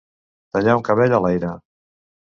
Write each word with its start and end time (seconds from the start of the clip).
Tallar 0.57 0.75
un 0.79 0.83
cabell 0.89 1.15
a 1.19 1.23
l'aire. 1.27 1.55